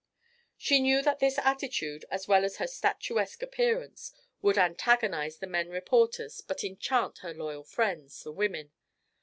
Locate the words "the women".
8.23-8.71